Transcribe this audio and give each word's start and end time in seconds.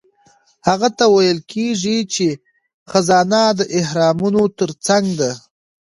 هغه 0.67 0.89
ته 0.97 1.05
ویل 1.15 1.39
کیږي 1.51 1.97
چې 2.13 2.27
خزانه 2.91 3.43
د 3.59 3.61
اهرامونو 3.79 4.41
ترڅنګ 4.59 5.05
ده. 5.19 5.31